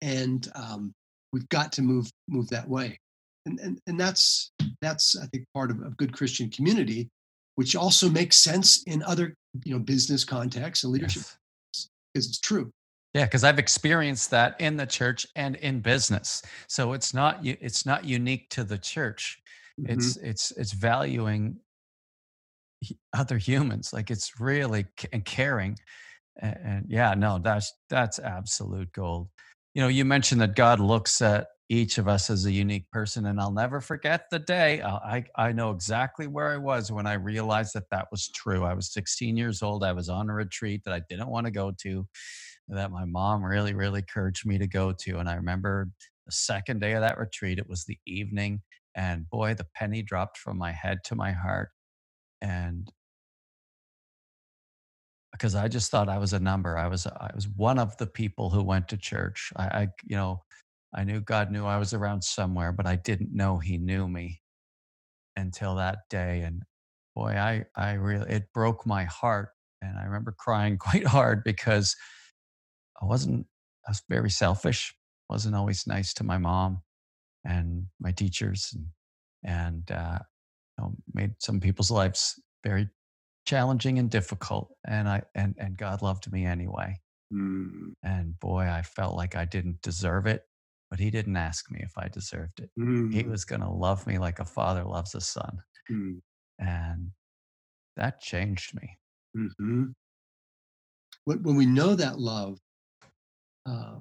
[0.00, 0.92] and um,
[1.32, 2.96] we've got to move move that way,
[3.44, 7.08] and and and that's that's I think part of a good Christian community,
[7.56, 11.88] which also makes sense in other you know business contexts and leadership Yes.
[12.14, 12.70] because it's true.
[13.14, 16.42] Yeah, because I've experienced that in the church and in business.
[16.68, 19.38] So it's not it's not unique to the church.
[19.80, 19.90] Mhm.
[19.90, 21.58] It's it's it's valuing
[23.16, 23.92] other humans.
[23.92, 25.76] Like it's really and caring.
[26.40, 29.28] And, and yeah, no, that's that's absolute gold.
[29.74, 33.26] You know, you mentioned that God looks at each of us as a unique person,
[33.26, 34.80] and I'll never forget the day.
[34.82, 38.64] uh, I I know exactly where I was when I realized that that was true.
[38.64, 39.84] I was 16 years old.
[39.84, 42.06] I was on a retreat that I didn't want to go to
[42.68, 45.18] that my mom really, really encouraged me to go to.
[45.18, 45.88] And I remember
[46.26, 48.62] the second day of that retreat, it was the evening,
[48.94, 51.70] and boy, the penny dropped from my head to my heart.
[52.42, 52.92] And
[55.30, 58.06] because I just thought I was a number, I was I was one of the
[58.06, 59.52] people who went to church.
[59.56, 60.42] I, I you know,
[60.94, 64.42] I knew God knew I was around somewhere, but I didn't know He knew me
[65.36, 66.42] until that day.
[66.42, 66.62] And
[67.14, 69.50] boy, I I really it broke my heart,
[69.80, 71.96] and I remember crying quite hard because
[73.00, 73.46] I wasn't
[73.86, 74.94] I was very selfish,
[75.30, 76.82] wasn't always nice to my mom
[77.44, 78.86] and my teachers and
[79.44, 80.18] and uh,
[80.78, 82.88] you know, made some people's lives very
[83.46, 84.74] challenging and difficult.
[84.86, 87.00] And I and and God loved me anyway.
[87.32, 90.42] Mm, And boy, I felt like I didn't deserve it,
[90.90, 92.70] but he didn't ask me if I deserved it.
[93.10, 95.62] He mm, was gonna love me like a father loves a son.
[95.90, 96.20] mm,
[96.58, 97.12] And
[97.96, 98.98] that changed me.
[99.34, 99.92] mhm.
[101.24, 102.58] When, when we know that love,
[103.66, 104.00] uh,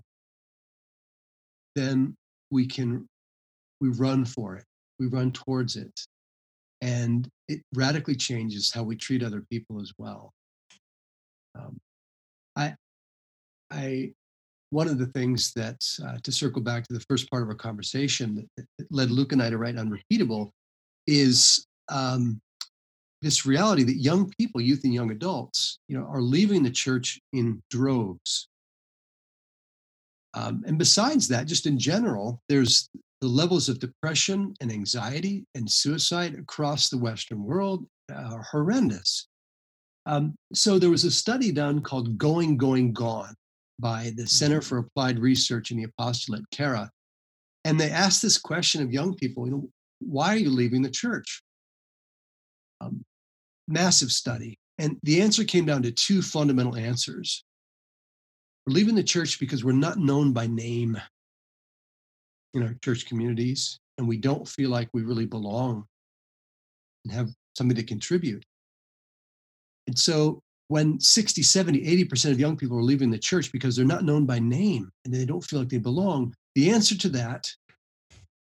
[1.76, 2.16] then
[2.50, 3.08] we can
[3.82, 4.66] we run for it.
[5.00, 5.92] We run towards it,
[6.82, 10.34] and it radically changes how we treat other people as well.
[11.56, 11.80] Um,
[12.56, 12.76] I
[13.70, 14.14] I
[14.72, 17.56] one of the things that uh, to circle back to the first part of our
[17.56, 20.52] conversation that, that led Luke and I to write Unrepeatable
[21.08, 22.40] is um,
[23.22, 27.20] this reality that young people, youth and young adults, you know, are leaving the church
[27.34, 28.48] in droves.
[30.34, 32.90] Um, and besides that, just in general, there's
[33.22, 39.28] the levels of depression and anxiety and suicide across the Western world are horrendous.
[40.08, 43.36] Um, so there was a study done called Going, Going, Gone
[43.80, 46.90] by the Center for Applied Research in the Apostolate, CARA.
[47.64, 50.90] And they asked this question of young people, you know, why are you leaving the
[50.90, 51.44] church?
[52.82, 53.04] Um,
[53.68, 54.58] massive study.
[54.80, 57.44] And the answer came down to two fundamental answers.
[58.66, 61.00] We're leaving the church because we're not known by name
[62.54, 65.86] in our church communities, and we don't feel like we really belong
[67.06, 68.44] and have something to contribute.
[69.88, 73.86] And so when 60, 70, 80% of young people are leaving the church because they're
[73.86, 77.52] not known by name and they don't feel like they belong, the answer to that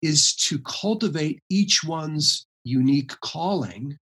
[0.02, 3.96] is to cultivate each one's unique calling,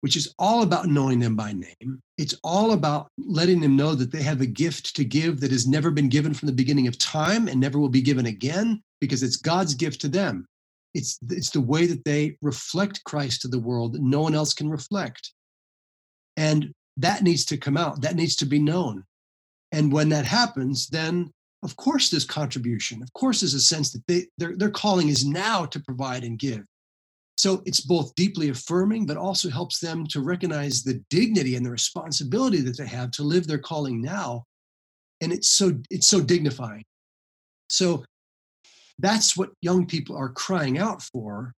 [0.00, 2.00] which is all about knowing them by name.
[2.18, 5.66] It's all about letting them know that they have a gift to give that has
[5.66, 9.22] never been given from the beginning of time and never will be given again because
[9.22, 10.46] it's God's gift to them.
[10.94, 14.54] It's, it's the way that they reflect Christ to the world that no one else
[14.54, 15.32] can reflect.
[16.36, 19.04] And that needs to come out, that needs to be known.
[19.72, 21.30] And when that happens, then
[21.62, 23.02] of course there's contribution.
[23.02, 26.38] Of course, there's a sense that they, their, their calling is now to provide and
[26.38, 26.64] give.
[27.36, 31.70] So it's both deeply affirming, but also helps them to recognize the dignity and the
[31.70, 34.44] responsibility that they have to live their calling now.
[35.20, 36.84] And it's so it's so dignifying.
[37.68, 38.04] So
[38.98, 41.52] that's what young people are crying out for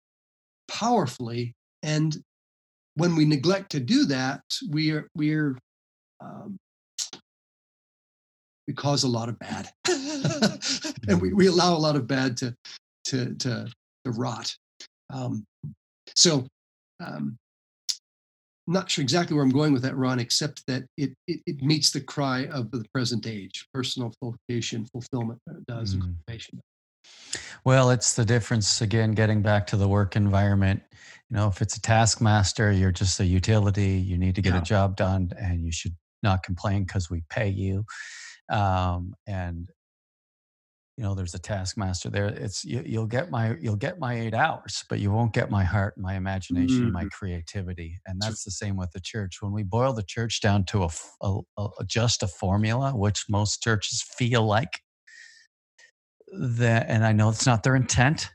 [0.66, 1.55] powerfully.
[1.83, 2.16] And
[2.95, 5.57] when we neglect to do that, we are we're
[6.20, 6.59] um,
[8.66, 9.70] we cause a lot of bad,
[11.09, 12.55] and we, we allow a lot of bad to
[13.07, 13.68] to to,
[14.05, 14.55] to rot.
[15.11, 15.47] Um,
[16.14, 16.46] so,
[17.00, 17.36] um,
[18.66, 21.90] not sure exactly where I'm going with that, Ron, except that it it, it meets
[21.90, 26.16] the cry of the present age: personal vocation, fulfillment uh, does, Mm.
[26.26, 26.61] cultivation.
[27.64, 30.82] Well, it's the difference again, getting back to the work environment.
[31.30, 33.98] You know, if it's a taskmaster, you're just a utility.
[33.98, 34.61] You need to get Yeah.
[34.61, 37.84] a job done and you should not complain because we pay you.
[38.48, 39.68] Um, and
[40.99, 44.34] you know there's a taskmaster there it's you, you'll get my you'll get my eight
[44.34, 46.92] hours but you won't get my heart my imagination mm-hmm.
[46.92, 48.01] my creativity.
[48.05, 49.36] And that's the same with the church.
[49.40, 50.88] When we boil the church down to a,
[51.22, 54.80] a, a just a formula which most churches feel like
[56.32, 58.30] that and i know it's not their intent.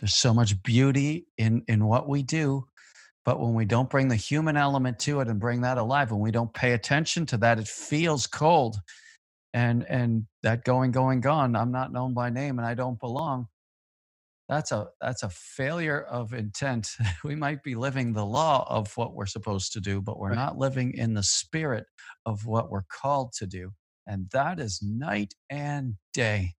[0.00, 2.66] There's so much beauty in in what we do
[3.24, 6.20] but when we don't bring the human element to it and bring that alive when
[6.20, 8.76] we don't pay attention to that it feels cold
[9.54, 13.46] and and that going going gone i'm not known by name and i don't belong.
[14.48, 16.88] That's a that's a failure of intent.
[17.24, 20.58] We might be living the law of what we're supposed to do but we're not
[20.58, 21.86] living in the spirit
[22.26, 23.72] of what we're called to do
[24.06, 26.54] and that is night and day.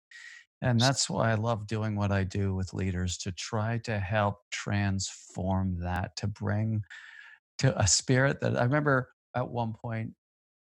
[0.62, 4.36] And that's why i love doing what i do with leaders to try to help
[4.52, 6.82] transform that to bring
[7.58, 10.12] to a spirit that i remember at one point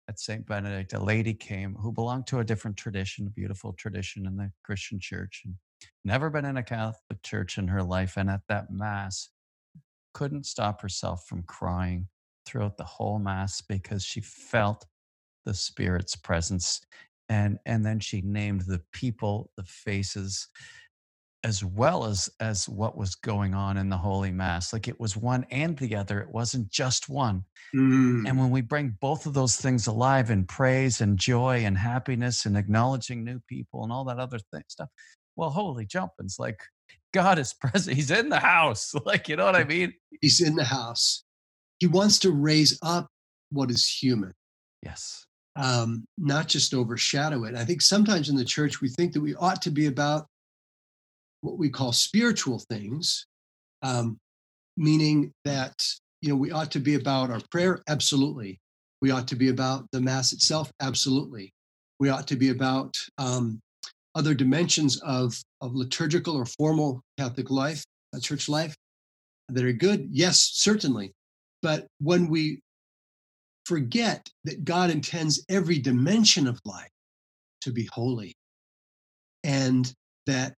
[0.07, 0.45] at St.
[0.45, 4.51] Benedict, a lady came who belonged to a different tradition, a beautiful tradition in the
[4.63, 5.55] Christian church, and
[6.03, 8.17] never been in a Catholic church in her life.
[8.17, 9.29] And at that Mass,
[10.13, 12.07] couldn't stop herself from crying
[12.45, 14.85] throughout the whole Mass because she felt
[15.45, 16.81] the Spirit's presence.
[17.27, 20.47] And, and then she named the people, the faces,
[21.45, 25.15] as well as as what was going on in the holy mass like it was
[25.15, 27.43] one and the other it wasn't just one.
[27.75, 28.27] Mm.
[28.27, 32.45] and when we bring both of those things alive in praise and joy and happiness
[32.45, 34.89] and acknowledging new people and all that other thing, stuff
[35.35, 36.59] well holy jumpins like
[37.13, 39.93] god is present he's in the house like you know what i mean?
[40.21, 41.23] he's in the house.
[41.79, 43.07] He wants to raise up
[43.51, 44.33] what is human.
[44.81, 45.25] Yes.
[45.55, 47.55] Um, not just overshadow it.
[47.55, 50.27] I think sometimes in the church we think that we ought to be about
[51.45, 53.25] what we call spiritual things,
[53.83, 54.17] um,
[54.75, 55.75] meaning that
[56.21, 58.57] you know we ought to be about our prayer, absolutely.
[59.01, 61.51] We ought to be about the mass itself, absolutely.
[61.99, 63.59] We ought to be about um,
[64.15, 67.85] other dimensions of of liturgical or formal Catholic life,
[68.15, 68.75] uh, church life,
[69.49, 70.09] that are good.
[70.11, 71.11] Yes, certainly.
[71.61, 72.59] But when we
[73.65, 76.89] forget that God intends every dimension of life
[77.61, 78.33] to be holy,
[79.43, 79.91] and
[80.25, 80.55] that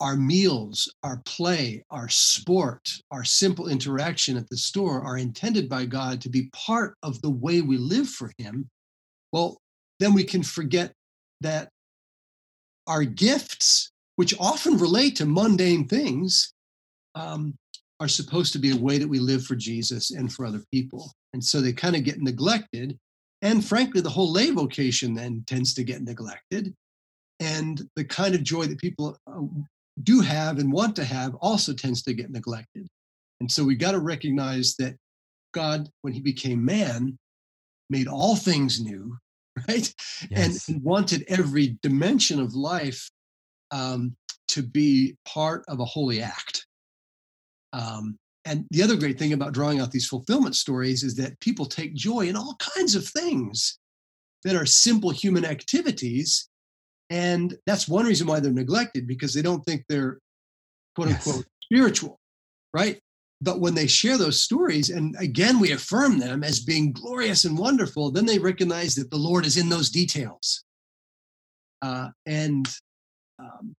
[0.00, 5.84] our meals, our play, our sport, our simple interaction at the store are intended by
[5.84, 8.68] God to be part of the way we live for Him,
[9.32, 9.58] well,
[9.98, 10.92] then we can forget
[11.40, 11.68] that
[12.86, 16.52] our gifts, which often relate to mundane things,
[17.14, 17.54] um,
[18.00, 21.12] are supposed to be a way that we live for Jesus and for other people.
[21.32, 22.96] And so they kind of get neglected.
[23.42, 26.74] And frankly, the whole lay vocation then tends to get neglected.
[27.40, 29.40] And the kind of joy that people uh,
[30.04, 32.86] do have and want to have also tends to get neglected.
[33.40, 34.96] And so we got to recognize that
[35.54, 37.18] God, when he became man,
[37.90, 39.16] made all things new,
[39.68, 39.92] right?
[40.30, 40.68] Yes.
[40.68, 43.10] And wanted every dimension of life
[43.70, 44.16] um,
[44.48, 46.66] to be part of a holy act.
[47.72, 51.66] Um, and the other great thing about drawing out these fulfillment stories is that people
[51.66, 53.78] take joy in all kinds of things
[54.44, 56.47] that are simple human activities
[57.10, 60.18] and that's one reason why they're neglected because they don't think they're
[60.94, 61.44] quote unquote yes.
[61.64, 62.18] spiritual,
[62.74, 62.98] right?
[63.40, 67.56] But when they share those stories, and again, we affirm them as being glorious and
[67.56, 70.64] wonderful, then they recognize that the Lord is in those details.
[71.80, 72.68] Uh, and
[73.38, 73.74] um,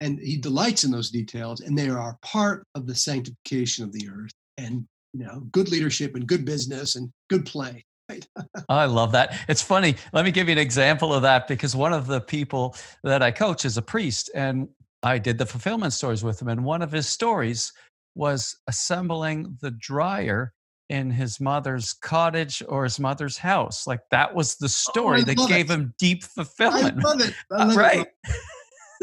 [0.00, 4.08] and he delights in those details, and they are part of the sanctification of the
[4.08, 7.84] earth and you know good leadership and good business and good play.
[8.68, 9.38] I love that.
[9.48, 9.96] It's funny.
[10.12, 13.30] Let me give you an example of that because one of the people that I
[13.30, 14.68] coach is a priest, and
[15.02, 16.48] I did the fulfillment stories with him.
[16.48, 17.72] And one of his stories
[18.14, 20.52] was assembling the dryer
[20.88, 23.86] in his mother's cottage or his mother's house.
[23.86, 25.74] Like that was the oh, story oh, that gave it.
[25.74, 26.98] him deep fulfillment.
[26.98, 27.34] I love it.
[27.50, 28.00] I love right?
[28.00, 28.36] It.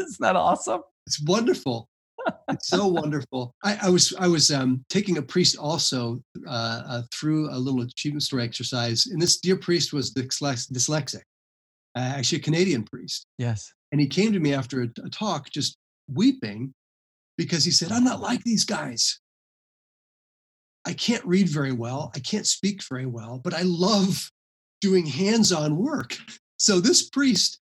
[0.00, 0.82] Isn't that awesome?
[1.06, 1.88] It's wonderful
[2.48, 3.54] it's so wonderful.
[3.64, 7.82] I, I, was I was um, taking a priest also uh, uh, through a little
[7.82, 11.22] achievement story exercise, and this dear priest was dyslexic,
[11.96, 13.26] uh, actually a Canadian priest.
[13.38, 15.76] Yes, and he came to me after a, a talk, just
[16.08, 16.72] weeping,
[17.36, 19.20] because he said, "I'm not like these guys.
[20.84, 22.10] I can't read very well.
[22.14, 24.30] I can't speak very well, but I love
[24.80, 26.16] doing hands-on work."
[26.58, 27.61] So this priest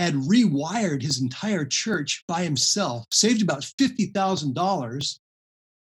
[0.00, 5.18] had rewired his entire church by himself, saved about $50,000.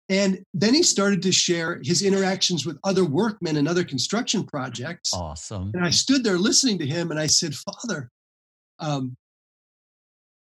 [0.08, 5.12] And then he started to share his interactions with other workmen and other construction projects.
[5.12, 5.72] Awesome.
[5.74, 8.08] And I stood there listening to him and I said, Father,
[8.78, 9.16] um,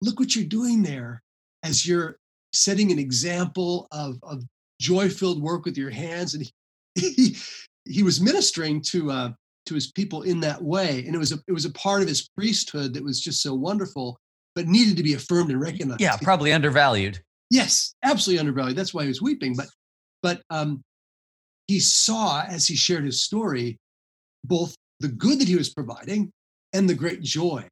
[0.02, 1.24] look what you're doing there
[1.64, 2.18] as you're
[2.54, 4.44] setting an example of, of
[4.80, 6.36] joy filled work with your hands.
[6.36, 6.44] And
[6.94, 7.38] he, he,
[7.86, 9.30] he was ministering to uh,
[9.66, 12.08] to his people in that way and it was a, it was a part of
[12.08, 14.18] his priesthood that was just so wonderful
[14.56, 16.02] but needed to be affirmed and recognized.
[16.02, 17.20] Yeah, probably undervalued.
[17.52, 18.78] Yes, absolutely undervalued.
[18.78, 19.56] That's why he was weeping.
[19.56, 19.68] But
[20.24, 20.82] but um,
[21.68, 23.78] he saw as he shared his story
[24.44, 26.32] both the good that he was providing
[26.74, 27.68] and the great joy,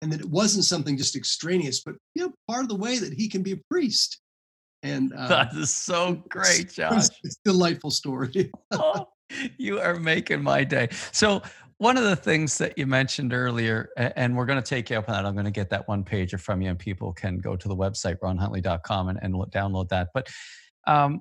[0.00, 3.12] and that it wasn't something just extraneous, but you know part of the way that
[3.12, 4.20] he can be a priest.
[4.84, 7.08] And uh, that is so great, Josh.
[7.24, 8.52] It's, a delightful story.
[8.70, 9.08] oh,
[9.58, 10.88] you are making my day.
[11.12, 11.42] So
[11.78, 15.08] one of the things that you mentioned earlier, and we're going to take you up
[15.08, 15.24] on that.
[15.24, 17.76] I'm going to get that one pager from you, and people can go to the
[17.76, 20.08] website ronhuntley.com and, and download that.
[20.12, 20.28] But
[20.86, 21.20] um,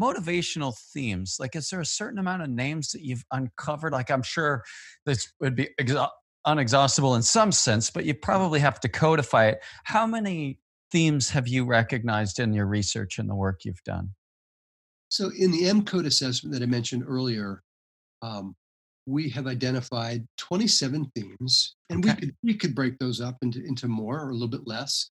[0.00, 3.92] motivational themes, like, is there a certain amount of names that you've uncovered?
[3.92, 4.64] Like, I'm sure
[5.06, 6.10] this would be exa-
[6.46, 9.62] unexhaustible in some sense, but you probably have to codify it.
[9.84, 10.58] How many
[10.90, 14.10] themes have you recognized in your research and the work you've done?
[15.08, 17.62] So, in the M code assessment that I mentioned earlier,
[18.22, 18.54] um,
[19.06, 22.14] we have identified 27 themes, and okay.
[22.14, 25.10] we could we could break those up into into more or a little bit less.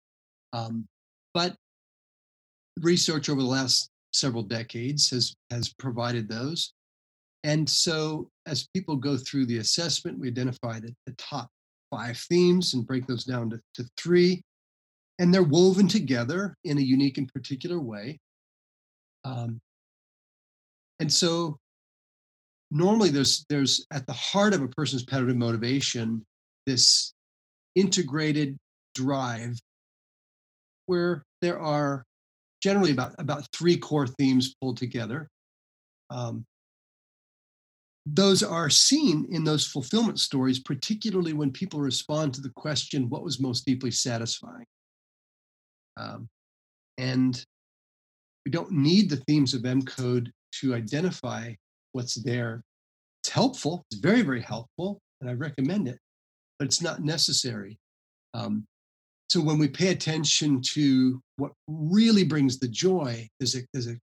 [0.53, 0.87] Um,
[1.33, 1.55] but
[2.81, 6.73] research over the last several decades has has provided those.
[7.43, 11.49] And so, as people go through the assessment, we identify the, the top
[11.89, 14.41] five themes and break those down to, to three.
[15.19, 18.19] And they're woven together in a unique and particular way.
[19.25, 19.59] Um,
[20.99, 21.57] and so,
[22.71, 26.23] normally there's there's at the heart of a person's pedagogical motivation
[26.67, 27.13] this
[27.75, 28.55] integrated
[28.93, 29.57] drive
[30.85, 32.03] where there are
[32.61, 35.27] generally about about three core themes pulled together
[36.11, 36.45] um,
[38.05, 43.23] those are seen in those fulfillment stories particularly when people respond to the question what
[43.23, 44.65] was most deeply satisfying?
[45.97, 46.27] Um,
[46.97, 47.43] and
[48.45, 50.31] we don't need the themes of m code
[50.61, 51.53] to identify
[51.91, 52.63] what's there.
[53.23, 53.83] It's helpful.
[53.91, 55.99] It's very, very helpful, and I recommend it,
[56.57, 57.77] but it's not necessary.
[58.33, 58.65] Um,
[59.29, 63.97] so when we pay attention to what really brings the joy, there's a there's a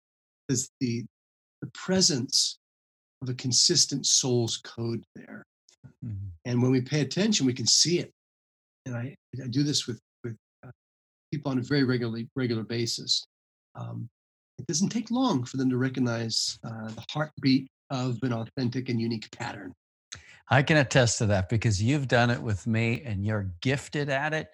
[0.49, 1.05] there's the
[1.63, 2.59] the presence
[3.23, 5.45] of a consistent soul's code there.
[6.05, 6.29] Mm-hmm.
[6.45, 8.13] And when we pay attention, we can see it.
[8.85, 10.71] And I, I do this with with uh,
[11.33, 13.27] people on a very regularly regular basis.
[13.75, 14.09] Um,
[14.59, 19.01] it doesn't take long for them to recognize uh, the heartbeat of an authentic and
[19.01, 19.73] unique pattern.
[20.49, 24.33] I can attest to that because you've done it with me and you're gifted at
[24.33, 24.49] it.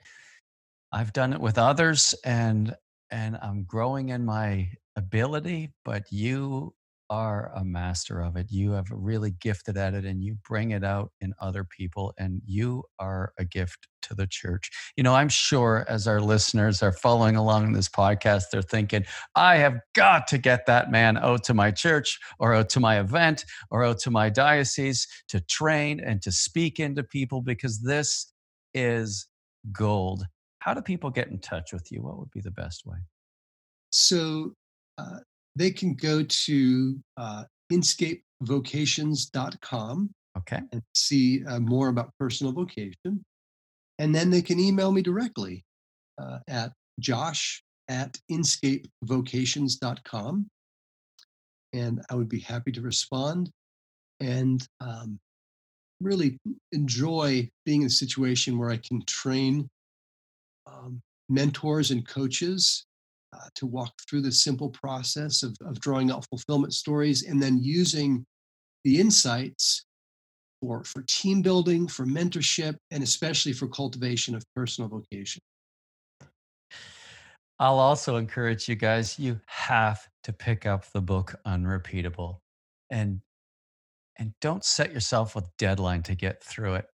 [0.90, 2.74] I've done it with others and
[3.10, 6.74] and I'm growing in my ability, but you
[7.12, 8.46] are a master of it.
[8.50, 12.40] You have really gifted at it and you bring it out in other people, and
[12.46, 14.70] you are a gift to the church.
[14.96, 19.04] You know, I'm sure as our listeners are following along this podcast, they're thinking,
[19.34, 22.98] I have got to get that man out to my church or out to my
[22.98, 28.32] event or out to my diocese to train and to speak into people because this
[28.72, 29.28] is
[29.70, 30.24] gold.
[30.60, 32.02] How do people get in touch with you?
[32.02, 32.96] What would be the best way?
[33.90, 34.54] So,
[34.96, 35.18] uh,
[35.56, 40.60] they can go to uh, inscapevocations.com okay.
[40.72, 43.24] and see uh, more about personal vocation.
[43.98, 45.64] And then they can email me directly
[46.20, 50.46] uh, at josh at inscapevocations.com.
[51.74, 53.50] And I would be happy to respond
[54.20, 55.18] and um,
[56.00, 56.38] really
[56.72, 59.68] enjoy being in a situation where I can train
[60.66, 62.84] um, mentors and coaches
[63.32, 67.58] uh, to walk through the simple process of, of drawing out fulfillment stories and then
[67.62, 68.24] using
[68.84, 69.84] the insights
[70.60, 75.40] for, for team building, for mentorship, and especially for cultivation of personal vocation.
[77.58, 82.40] I'll also encourage you guys, you have to pick up the book Unrepeatable
[82.90, 83.20] and
[84.18, 86.86] and don't set yourself a deadline to get through it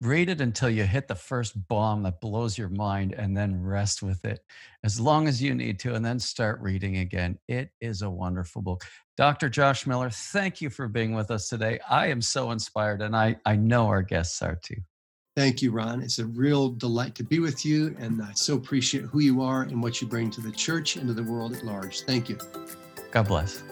[0.00, 4.02] read it until you hit the first bomb that blows your mind and then rest
[4.02, 4.40] with it
[4.84, 7.38] as long as you need to and then start reading again.
[7.48, 8.84] It is a wonderful book.
[9.16, 11.80] Dr josh miller thank you for being with us today.
[11.90, 14.76] I am so inspired and i i know our guests are too.
[15.36, 16.02] Thank you ron.
[16.02, 19.62] It's a real delight to be with you and i so appreciate who you are
[19.62, 22.02] and what you bring to the church and to the world at large.
[22.02, 22.38] Thank you.
[23.10, 23.64] God bless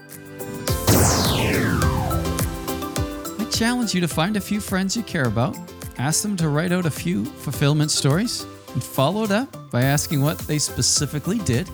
[3.58, 5.56] challenge you to find a few friends you care about
[5.98, 8.44] Ask them to write out a few fulfillment stories
[8.74, 11.68] and follow it up by asking what they specifically did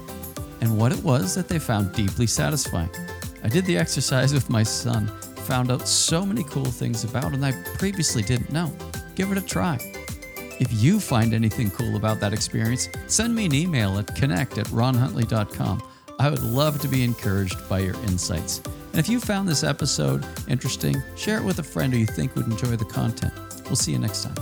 [0.60, 2.90] and what it was that they found deeply satisfying.
[3.42, 5.08] I did the exercise with my son,
[5.38, 8.72] found out so many cool things about him I previously didn't know.
[9.16, 9.78] Give it a try.
[10.60, 14.66] If you find anything cool about that experience, send me an email at connect at
[14.66, 15.82] ronhuntley.com.
[16.20, 18.62] I would love to be encouraged by your insights.
[18.92, 22.36] And if you found this episode interesting, share it with a friend who you think
[22.36, 23.32] would enjoy the content.
[23.64, 24.34] We'll see you next time.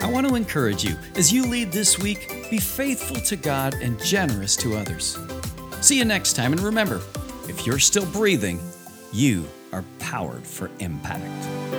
[0.00, 4.02] I want to encourage you as you lead this week, be faithful to God and
[4.02, 5.18] generous to others.
[5.82, 7.02] See you next time, and remember
[7.46, 8.58] if you're still breathing,
[9.12, 11.75] you are powered for impact.